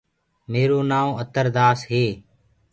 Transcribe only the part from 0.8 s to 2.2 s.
نآئونٚ اتر داس هي.